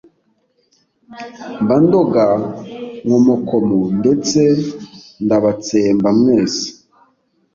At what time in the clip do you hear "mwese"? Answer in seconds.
6.19-6.67